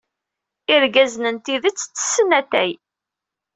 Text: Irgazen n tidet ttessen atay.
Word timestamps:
Irgazen 0.73 1.25
n 1.33 1.37
tidet 1.43 1.77
ttessen 1.83 2.29
atay. 2.39 2.71